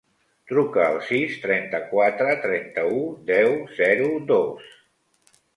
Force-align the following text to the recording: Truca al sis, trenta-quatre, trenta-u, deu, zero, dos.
Truca 0.51 0.79
al 0.85 0.95
sis, 1.09 1.35
trenta-quatre, 1.43 2.33
trenta-u, 2.47 3.05
deu, 3.31 3.55
zero, 3.81 4.09
dos. 4.33 4.77